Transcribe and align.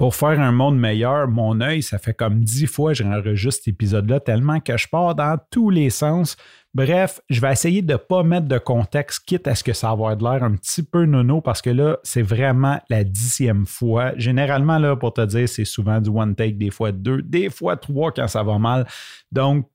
Pour 0.00 0.14
faire 0.14 0.40
un 0.40 0.50
monde 0.50 0.78
meilleur, 0.78 1.28
mon 1.28 1.60
œil, 1.60 1.82
ça 1.82 1.98
fait 1.98 2.14
comme 2.14 2.42
dix 2.42 2.66
fois 2.66 2.92
que 2.92 2.96
j'enregistre 3.04 3.64
cet 3.64 3.74
épisode-là, 3.74 4.18
tellement 4.18 4.58
que 4.58 4.74
je 4.78 4.88
pars 4.88 5.14
dans 5.14 5.38
tous 5.50 5.68
les 5.68 5.90
sens. 5.90 6.38
Bref, 6.72 7.20
je 7.28 7.38
vais 7.42 7.52
essayer 7.52 7.82
de 7.82 7.92
ne 7.92 7.98
pas 7.98 8.22
mettre 8.22 8.46
de 8.46 8.56
contexte, 8.56 9.26
quitte 9.26 9.46
à 9.46 9.54
ce 9.54 9.62
que 9.62 9.74
ça 9.74 9.94
va 9.94 10.16
de 10.16 10.24
l'air 10.24 10.42
un 10.42 10.52
petit 10.52 10.82
peu 10.82 11.04
nono, 11.04 11.42
parce 11.42 11.60
que 11.60 11.68
là, 11.68 11.98
c'est 12.02 12.22
vraiment 12.22 12.80
la 12.88 13.04
dixième 13.04 13.66
fois. 13.66 14.12
Généralement, 14.16 14.78
là, 14.78 14.96
pour 14.96 15.12
te 15.12 15.20
dire, 15.20 15.46
c'est 15.46 15.66
souvent 15.66 16.00
du 16.00 16.08
one 16.08 16.34
take, 16.34 16.52
des 16.52 16.70
fois 16.70 16.92
deux, 16.92 17.20
des 17.20 17.50
fois 17.50 17.76
trois 17.76 18.10
quand 18.10 18.26
ça 18.26 18.42
va 18.42 18.58
mal. 18.58 18.86
Donc, 19.30 19.66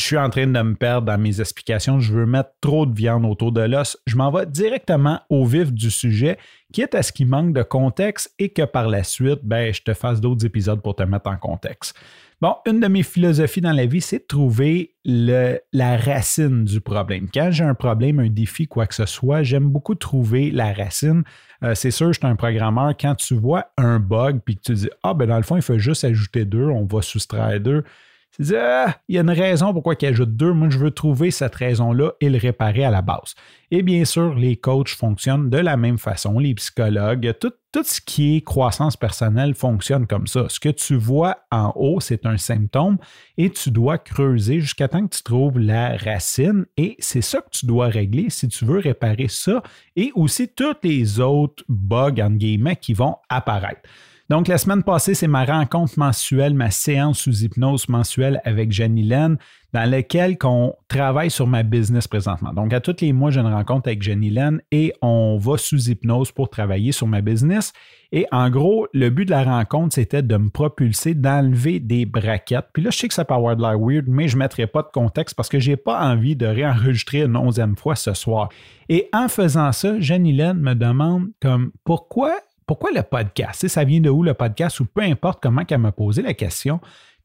je 0.00 0.06
suis 0.06 0.16
en 0.16 0.30
train 0.30 0.46
de 0.46 0.62
me 0.62 0.74
perdre 0.74 1.06
dans 1.06 1.18
mes 1.18 1.40
explications, 1.40 2.00
je 2.00 2.12
veux 2.14 2.24
mettre 2.24 2.50
trop 2.62 2.86
de 2.86 2.94
viande 2.94 3.26
autour 3.26 3.52
de 3.52 3.60
l'os, 3.60 3.98
je 4.06 4.16
m'en 4.16 4.30
vais 4.30 4.46
directement 4.46 5.20
au 5.28 5.44
vif 5.44 5.72
du 5.72 5.90
sujet, 5.90 6.38
quitte 6.72 6.94
à 6.94 7.02
ce 7.02 7.12
qu'il 7.12 7.26
manque 7.26 7.52
de 7.52 7.62
contexte 7.62 8.34
et 8.38 8.48
que 8.48 8.62
par 8.62 8.88
la 8.88 9.04
suite, 9.04 9.40
ben, 9.42 9.74
je 9.74 9.82
te 9.82 9.92
fasse 9.92 10.20
d'autres 10.20 10.46
épisodes 10.46 10.80
pour 10.80 10.96
te 10.96 11.02
mettre 11.02 11.28
en 11.28 11.36
contexte. 11.36 11.94
Bon, 12.40 12.54
une 12.64 12.80
de 12.80 12.88
mes 12.88 13.02
philosophies 13.02 13.60
dans 13.60 13.74
la 13.74 13.84
vie, 13.84 14.00
c'est 14.00 14.20
de 14.20 14.26
trouver 14.26 14.94
la 15.04 15.96
racine 15.98 16.64
du 16.64 16.80
problème. 16.80 17.28
Quand 17.32 17.50
j'ai 17.50 17.64
un 17.64 17.74
problème, 17.74 18.20
un 18.20 18.30
défi, 18.30 18.66
quoi 18.66 18.86
que 18.86 18.94
ce 18.94 19.04
soit, 19.04 19.42
j'aime 19.42 19.68
beaucoup 19.68 19.94
trouver 19.94 20.50
la 20.50 20.72
racine. 20.72 21.22
Euh, 21.62 21.74
c'est 21.74 21.90
sûr, 21.90 22.10
je 22.14 22.18
suis 22.18 22.26
un 22.26 22.36
programmeur. 22.36 22.94
Quand 22.98 23.14
tu 23.16 23.34
vois 23.34 23.66
un 23.76 24.00
bug 24.00 24.40
puis 24.42 24.56
que 24.56 24.62
tu 24.62 24.72
dis 24.72 24.88
Ah, 25.02 25.12
ben 25.12 25.28
dans 25.28 25.36
le 25.36 25.42
fond, 25.42 25.56
il 25.56 25.62
faut 25.62 25.76
juste 25.76 26.04
ajouter 26.04 26.46
deux, 26.46 26.64
on 26.64 26.86
va 26.86 27.02
soustraire 27.02 27.60
deux 27.60 27.84
ah, 28.54 28.96
il 29.08 29.16
y 29.16 29.18
a 29.18 29.22
une 29.22 29.30
raison 29.30 29.72
pourquoi 29.72 29.94
il 30.00 30.06
ajoute 30.06 30.36
deux. 30.36 30.52
Moi, 30.52 30.70
je 30.70 30.78
veux 30.78 30.92
trouver 30.92 31.30
cette 31.30 31.54
raison-là 31.54 32.12
et 32.20 32.30
le 32.30 32.38
réparer 32.38 32.84
à 32.84 32.90
la 32.90 33.02
base. 33.02 33.34
Et 33.70 33.82
bien 33.82 34.04
sûr, 34.04 34.34
les 34.34 34.56
coachs 34.56 34.88
fonctionnent 34.88 35.50
de 35.50 35.58
la 35.58 35.76
même 35.76 35.98
façon, 35.98 36.38
les 36.38 36.54
psychologues, 36.54 37.34
tout, 37.40 37.52
tout 37.72 37.84
ce 37.84 38.00
qui 38.00 38.36
est 38.36 38.40
croissance 38.40 38.96
personnelle 38.96 39.54
fonctionne 39.54 40.06
comme 40.06 40.26
ça. 40.26 40.46
Ce 40.48 40.58
que 40.58 40.70
tu 40.70 40.96
vois 40.96 41.38
en 41.50 41.72
haut, 41.76 42.00
c'est 42.00 42.24
un 42.24 42.36
symptôme 42.36 42.98
et 43.36 43.50
tu 43.50 43.70
dois 43.70 43.98
creuser 43.98 44.60
jusqu'à 44.60 44.88
temps 44.88 45.06
que 45.06 45.16
tu 45.16 45.22
trouves 45.22 45.58
la 45.58 45.96
racine 45.96 46.66
et 46.76 46.96
c'est 46.98 47.22
ça 47.22 47.40
que 47.40 47.50
tu 47.50 47.66
dois 47.66 47.88
régler 47.88 48.30
si 48.30 48.48
tu 48.48 48.64
veux 48.64 48.78
réparer 48.78 49.28
ça 49.28 49.62
et 49.96 50.12
aussi 50.14 50.48
tous 50.48 50.76
les 50.82 51.20
autres 51.20 51.64
bugs, 51.68 52.20
en 52.20 52.30
guillemets, 52.30 52.76
qui 52.76 52.94
vont 52.94 53.16
apparaître. 53.28 53.82
Donc, 54.30 54.46
la 54.46 54.58
semaine 54.58 54.84
passée, 54.84 55.14
c'est 55.14 55.26
ma 55.26 55.44
rencontre 55.44 55.94
mensuelle, 55.98 56.54
ma 56.54 56.70
séance 56.70 57.18
sous 57.18 57.42
hypnose 57.42 57.88
mensuelle 57.88 58.40
avec 58.44 58.70
Jenny 58.70 59.02
Len, 59.02 59.36
dans 59.72 59.90
laquelle 59.90 60.36
on 60.44 60.72
travaille 60.86 61.32
sur 61.32 61.48
ma 61.48 61.64
business 61.64 62.06
présentement. 62.06 62.52
Donc, 62.52 62.72
à 62.72 62.78
tous 62.78 63.00
les 63.00 63.12
mois, 63.12 63.32
j'ai 63.32 63.40
une 63.40 63.52
rencontre 63.52 63.88
avec 63.88 64.02
Jenny 64.02 64.30
Len 64.30 64.62
et 64.70 64.92
on 65.02 65.36
va 65.36 65.58
sous 65.58 65.90
hypnose 65.90 66.30
pour 66.30 66.48
travailler 66.48 66.92
sur 66.92 67.08
ma 67.08 67.22
business. 67.22 67.72
Et 68.12 68.24
en 68.30 68.50
gros, 68.50 68.86
le 68.92 69.10
but 69.10 69.24
de 69.24 69.32
la 69.32 69.42
rencontre, 69.42 69.96
c'était 69.96 70.22
de 70.22 70.36
me 70.36 70.48
propulser, 70.48 71.14
d'enlever 71.14 71.80
des 71.80 72.06
braquettes. 72.06 72.66
Puis 72.72 72.84
là, 72.84 72.90
je 72.90 72.98
sais 72.98 73.08
que 73.08 73.14
ça 73.14 73.24
peut 73.24 73.34
avoir 73.34 73.56
de 73.56 73.62
l'air 73.62 73.80
weird, 73.80 74.06
mais 74.06 74.28
je 74.28 74.36
ne 74.36 74.42
mettrai 74.42 74.68
pas 74.68 74.82
de 74.82 74.90
contexte 74.92 75.34
parce 75.34 75.48
que 75.48 75.58
je 75.58 75.70
n'ai 75.70 75.76
pas 75.76 76.00
envie 76.08 76.36
de 76.36 76.46
réenregistrer 76.46 77.22
une 77.22 77.36
onzième 77.36 77.74
fois 77.74 77.96
ce 77.96 78.14
soir. 78.14 78.48
Et 78.88 79.08
en 79.12 79.26
faisant 79.26 79.72
ça, 79.72 79.98
Jenny 79.98 80.32
Len 80.32 80.56
me 80.56 80.74
demande 80.74 81.30
comme 81.42 81.72
pourquoi 81.82 82.32
pourquoi 82.70 82.92
le 82.92 83.02
podcast? 83.02 83.66
ça 83.66 83.82
vient 83.82 84.00
de 84.00 84.10
où 84.10 84.22
le 84.22 84.32
podcast? 84.32 84.78
Ou 84.78 84.84
peu 84.84 85.02
importe 85.02 85.42
comment 85.42 85.64
qu'elle 85.64 85.80
m'a 85.80 85.90
posé 85.90 86.22
la 86.22 86.34
question. 86.34 86.78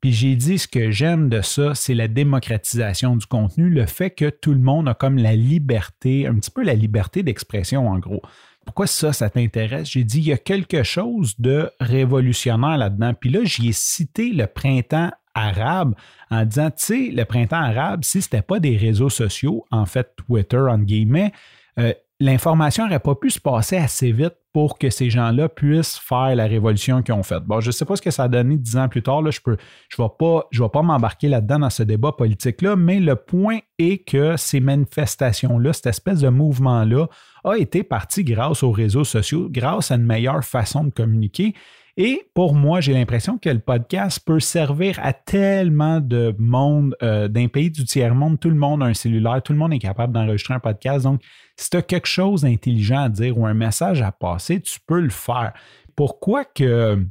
Puis 0.00 0.12
j'ai 0.12 0.36
dit 0.36 0.56
ce 0.56 0.68
que 0.68 0.92
j'aime 0.92 1.28
de 1.28 1.40
ça, 1.40 1.74
c'est 1.74 1.94
la 1.94 2.06
démocratisation 2.06 3.16
du 3.16 3.26
contenu, 3.26 3.68
le 3.68 3.86
fait 3.86 4.10
que 4.10 4.30
tout 4.30 4.52
le 4.52 4.60
monde 4.60 4.88
a 4.88 4.94
comme 4.94 5.18
la 5.18 5.34
liberté, 5.34 6.28
un 6.28 6.36
petit 6.36 6.52
peu 6.52 6.62
la 6.62 6.74
liberté 6.74 7.24
d'expression 7.24 7.88
en 7.88 7.98
gros. 7.98 8.22
Pourquoi 8.64 8.86
ça, 8.86 9.12
ça 9.12 9.30
t'intéresse? 9.30 9.90
J'ai 9.90 10.04
dit, 10.04 10.18
il 10.18 10.28
y 10.28 10.32
a 10.32 10.38
quelque 10.38 10.84
chose 10.84 11.34
de 11.40 11.72
révolutionnaire 11.80 12.78
là-dedans. 12.78 13.12
Puis 13.12 13.30
là, 13.30 13.40
j'y 13.42 13.70
ai 13.70 13.72
cité 13.72 14.30
le 14.30 14.46
printemps 14.46 15.10
arabe 15.34 15.96
en 16.30 16.44
disant, 16.44 16.70
tu 16.70 16.76
sais, 16.76 17.10
le 17.12 17.24
printemps 17.24 17.56
arabe, 17.56 18.04
si 18.04 18.22
ce 18.22 18.28
n'était 18.28 18.42
pas 18.42 18.60
des 18.60 18.76
réseaux 18.76 19.10
sociaux, 19.10 19.66
en 19.72 19.86
fait, 19.86 20.14
Twitter, 20.14 20.58
en 20.58 20.78
guillemets, 20.78 21.32
euh, 21.80 21.92
l'information 22.22 22.84
n'aurait 22.84 23.00
pas 23.00 23.16
pu 23.16 23.30
se 23.30 23.40
passer 23.40 23.76
assez 23.76 24.12
vite 24.12 24.34
pour 24.52 24.78
que 24.78 24.90
ces 24.90 25.10
gens-là 25.10 25.48
puissent 25.48 25.98
faire 25.98 26.36
la 26.36 26.46
révolution 26.46 27.02
qu'ils 27.02 27.14
ont 27.14 27.22
faite. 27.22 27.42
Bon, 27.44 27.60
je 27.60 27.68
ne 27.68 27.72
sais 27.72 27.84
pas 27.84 27.96
ce 27.96 28.02
que 28.02 28.12
ça 28.12 28.24
a 28.24 28.28
donné 28.28 28.56
dix 28.56 28.76
ans 28.76 28.88
plus 28.88 29.02
tard. 29.02 29.22
Je 29.28 29.40
ne 29.50 29.56
vais 29.56 30.68
pas 30.68 30.82
m'embarquer 30.82 31.28
là-dedans 31.28 31.58
dans 31.58 31.70
ce 31.70 31.82
débat 31.82 32.12
politique-là, 32.12 32.76
mais 32.76 33.00
le 33.00 33.16
point 33.16 33.58
est 33.78 34.06
que 34.06 34.36
ces 34.36 34.60
manifestations-là, 34.60 35.72
cette 35.72 35.86
espèce 35.86 36.20
de 36.20 36.28
mouvement-là, 36.28 37.08
a 37.44 37.54
été 37.56 37.82
parti 37.82 38.22
grâce 38.22 38.62
aux 38.62 38.70
réseaux 38.70 39.04
sociaux, 39.04 39.48
grâce 39.50 39.90
à 39.90 39.96
une 39.96 40.06
meilleure 40.06 40.44
façon 40.44 40.84
de 40.84 40.90
communiquer. 40.90 41.54
Et 41.98 42.22
pour 42.32 42.54
moi, 42.54 42.80
j'ai 42.80 42.94
l'impression 42.94 43.36
que 43.36 43.50
le 43.50 43.58
podcast 43.58 44.20
peut 44.24 44.40
servir 44.40 44.98
à 45.02 45.12
tellement 45.12 46.00
de 46.00 46.34
monde, 46.38 46.96
euh, 47.02 47.28
d'un 47.28 47.48
pays 47.48 47.70
du 47.70 47.84
tiers-monde. 47.84 48.40
Tout 48.40 48.48
le 48.48 48.56
monde 48.56 48.82
a 48.82 48.86
un 48.86 48.94
cellulaire, 48.94 49.42
tout 49.42 49.52
le 49.52 49.58
monde 49.58 49.74
est 49.74 49.78
capable 49.78 50.14
d'enregistrer 50.14 50.54
un 50.54 50.60
podcast. 50.60 51.04
Donc, 51.04 51.20
si 51.56 51.68
tu 51.68 51.76
as 51.76 51.82
quelque 51.82 52.08
chose 52.08 52.42
d'intelligent 52.42 53.02
à 53.02 53.08
dire 53.10 53.36
ou 53.36 53.46
un 53.46 53.52
message 53.52 54.00
à 54.00 54.10
passer, 54.10 54.60
tu 54.60 54.78
peux 54.86 55.00
le 55.00 55.10
faire. 55.10 55.52
Pourquoi 55.94 56.46
que 56.46 57.06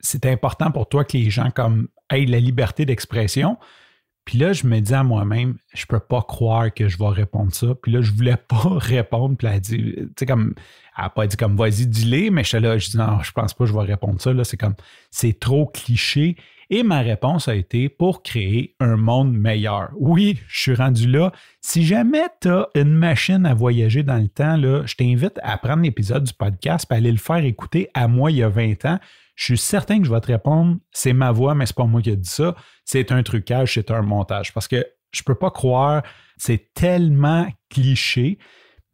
c'est 0.00 0.26
important 0.26 0.70
pour 0.70 0.88
toi 0.88 1.04
que 1.04 1.16
les 1.16 1.30
gens 1.30 1.50
comme 1.50 1.88
aient 2.10 2.26
la 2.26 2.38
liberté 2.38 2.84
d'expression? 2.84 3.56
Puis 4.24 4.38
là, 4.38 4.52
je 4.52 4.66
me 4.66 4.78
dis 4.80 4.94
à 4.94 5.02
moi-même, 5.02 5.56
je 5.74 5.84
peux 5.86 5.98
pas 5.98 6.22
croire 6.22 6.72
que 6.72 6.88
je 6.88 6.96
vais 6.96 7.08
répondre 7.08 7.52
ça. 7.52 7.74
Puis 7.82 7.90
là, 7.90 8.00
je 8.02 8.12
voulais 8.12 8.36
pas 8.48 8.68
répondre. 8.76 9.36
Puis 9.36 9.46
elle 9.48 9.54
a 9.54 9.60
dit, 9.60 9.76
tu 9.76 10.08
sais, 10.18 10.26
comme, 10.26 10.54
elle 10.96 11.04
n'a 11.04 11.10
pas 11.10 11.26
dit 11.26 11.36
comme, 11.36 11.56
vas-y, 11.56 11.86
dis-les, 11.86 12.30
mais 12.30 12.44
je 12.44 12.56
là, 12.56 12.78
je 12.78 12.90
dis, 12.90 12.96
non, 12.96 13.20
je 13.22 13.32
pense 13.32 13.54
pas 13.54 13.64
que 13.64 13.70
je 13.70 13.76
vais 13.76 13.84
répondre 13.84 14.20
ça. 14.20 14.32
Là, 14.32 14.44
c'est 14.44 14.56
comme, 14.56 14.74
c'est 15.10 15.38
trop 15.38 15.66
cliché. 15.66 16.36
Et 16.70 16.84
ma 16.84 17.00
réponse 17.00 17.48
a 17.48 17.54
été 17.54 17.90
pour 17.90 18.22
créer 18.22 18.74
un 18.80 18.96
monde 18.96 19.36
meilleur. 19.36 19.90
Oui, 19.96 20.38
je 20.48 20.60
suis 20.60 20.74
rendu 20.74 21.06
là. 21.06 21.30
Si 21.60 21.84
jamais 21.84 22.22
tu 22.40 22.48
as 22.48 22.68
une 22.74 22.94
machine 22.94 23.44
à 23.44 23.52
voyager 23.52 24.02
dans 24.02 24.16
le 24.16 24.28
temps, 24.28 24.56
là, 24.56 24.82
je 24.86 24.94
t'invite 24.94 25.38
à 25.42 25.58
prendre 25.58 25.82
l'épisode 25.82 26.24
du 26.24 26.32
podcast 26.32 26.86
et 26.90 26.94
aller 26.94 27.12
le 27.12 27.18
faire 27.18 27.44
écouter 27.44 27.90
à 27.92 28.08
moi 28.08 28.30
il 28.30 28.38
y 28.38 28.42
a 28.42 28.48
20 28.48 28.86
ans 28.86 28.98
je 29.34 29.44
suis 29.44 29.58
certain 29.58 29.98
que 29.98 30.06
je 30.06 30.12
vais 30.12 30.20
te 30.20 30.26
répondre, 30.26 30.76
c'est 30.92 31.12
ma 31.12 31.32
voix, 31.32 31.54
mais 31.54 31.66
c'est 31.66 31.76
pas 31.76 31.86
moi 31.86 32.02
qui 32.02 32.10
ai 32.10 32.16
dit 32.16 32.28
ça. 32.28 32.54
C'est 32.84 33.12
un 33.12 33.22
trucage, 33.22 33.74
c'est 33.74 33.90
un 33.90 34.02
montage. 34.02 34.52
Parce 34.52 34.68
que 34.68 34.84
je 35.10 35.22
peux 35.22 35.34
pas 35.34 35.50
croire, 35.50 36.02
c'est 36.36 36.72
tellement 36.74 37.46
cliché. 37.70 38.38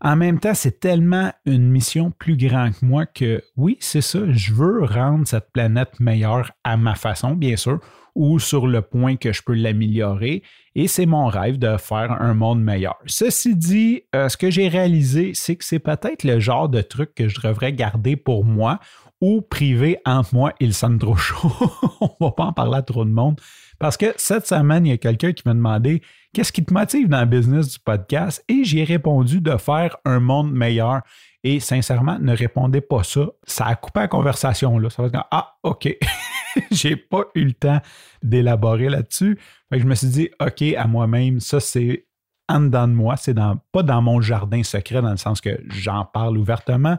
En 0.00 0.16
même 0.16 0.40
temps, 0.40 0.54
c'est 0.54 0.80
tellement 0.80 1.32
une 1.46 1.70
mission 1.70 2.10
plus 2.10 2.36
grande 2.36 2.72
que 2.72 2.84
moi 2.84 3.06
que 3.06 3.42
oui, 3.56 3.76
c'est 3.80 4.00
ça, 4.00 4.18
je 4.30 4.52
veux 4.52 4.84
rendre 4.84 5.26
cette 5.28 5.52
planète 5.52 6.00
meilleure 6.00 6.50
à 6.64 6.76
ma 6.76 6.96
façon, 6.96 7.36
bien 7.36 7.56
sûr, 7.56 7.78
ou 8.16 8.40
sur 8.40 8.66
le 8.66 8.82
point 8.82 9.16
que 9.16 9.32
je 9.32 9.42
peux 9.42 9.54
l'améliorer. 9.54 10.42
Et 10.74 10.88
c'est 10.88 11.06
mon 11.06 11.26
rêve 11.26 11.58
de 11.58 11.76
faire 11.76 12.20
un 12.20 12.34
monde 12.34 12.62
meilleur. 12.62 12.96
Ceci 13.06 13.54
dit, 13.54 14.02
euh, 14.14 14.28
ce 14.28 14.36
que 14.36 14.50
j'ai 14.50 14.68
réalisé, 14.68 15.32
c'est 15.34 15.54
que 15.54 15.64
c'est 15.64 15.78
peut-être 15.78 16.24
le 16.24 16.40
genre 16.40 16.68
de 16.68 16.80
truc 16.80 17.14
que 17.14 17.28
je 17.28 17.40
devrais 17.40 17.72
garder 17.72 18.16
pour 18.16 18.44
moi 18.44 18.80
ou 19.22 19.40
privé 19.40 19.98
entre 20.04 20.34
moi 20.34 20.52
et 20.58 20.66
le 20.66 20.72
Sandro 20.72 21.14
Show. 21.14 21.50
On 22.00 22.10
va 22.20 22.32
pas 22.32 22.44
en 22.46 22.52
parler 22.52 22.78
à 22.78 22.82
trop 22.82 23.04
de 23.04 23.10
monde. 23.10 23.40
Parce 23.78 23.96
que 23.96 24.12
cette 24.16 24.48
semaine, 24.48 24.84
il 24.84 24.90
y 24.90 24.92
a 24.92 24.98
quelqu'un 24.98 25.32
qui 25.32 25.44
m'a 25.46 25.54
demandé 25.54 26.02
qu'est-ce 26.34 26.52
qui 26.52 26.64
te 26.64 26.74
motive 26.74 27.08
dans 27.08 27.20
le 27.20 27.26
business 27.26 27.68
du 27.68 27.78
podcast? 27.78 28.44
Et 28.48 28.64
j'ai 28.64 28.82
répondu 28.82 29.40
de 29.40 29.56
faire 29.56 29.96
un 30.04 30.18
monde 30.18 30.52
meilleur. 30.52 31.02
Et 31.44 31.60
sincèrement, 31.60 32.18
ne 32.18 32.36
répondez 32.36 32.80
pas 32.80 33.04
ça. 33.04 33.28
Ça 33.44 33.66
a 33.66 33.76
coupé 33.76 34.00
la 34.00 34.08
conversation 34.08 34.76
là. 34.78 34.90
Ça 34.90 35.02
va 35.02 35.08
dire 35.08 35.24
Ah, 35.30 35.54
OK. 35.62 35.96
j'ai 36.72 36.96
pas 36.96 37.22
eu 37.36 37.44
le 37.44 37.52
temps 37.52 37.80
d'élaborer 38.24 38.88
là-dessus. 38.88 39.38
je 39.70 39.84
me 39.84 39.94
suis 39.94 40.08
dit 40.08 40.30
OK 40.40 40.62
à 40.76 40.86
moi-même, 40.88 41.38
ça 41.38 41.60
c'est 41.60 42.06
en 42.48 42.60
dedans 42.60 42.88
de 42.88 42.92
moi. 42.92 43.16
C'est 43.16 43.34
dans, 43.34 43.56
pas 43.70 43.84
dans 43.84 44.02
mon 44.02 44.20
jardin 44.20 44.64
secret 44.64 45.00
dans 45.00 45.12
le 45.12 45.16
sens 45.16 45.40
que 45.40 45.60
j'en 45.68 46.04
parle 46.04 46.36
ouvertement 46.36 46.98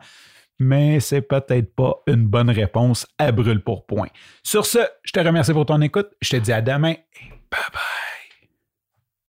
mais 0.60 1.00
c'est 1.00 1.22
peut-être 1.22 1.76
pas 1.76 2.02
une 2.08 2.26
bonne 2.26 2.50
réponse 2.50 3.08
à 3.18 3.32
brûle 3.32 3.62
pour 3.62 3.86
point. 3.86 4.08
Sur 4.44 4.66
ce, 4.66 4.80
je 5.04 5.12
te 5.12 5.20
remercie 5.20 5.54
pour 5.54 5.66
ton 5.66 5.82
écoute. 5.82 6.10
Je 6.22 6.30
te 6.30 6.36
dis 6.38 6.52
à 6.52 6.62
demain 6.62 6.96
bye 7.54 7.70
bye. 7.72 8.03